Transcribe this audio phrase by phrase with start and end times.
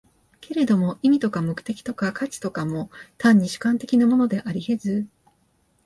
[0.39, 5.07] けれども意味とか目的とか価値とかも、単に主観的なものであり得ず、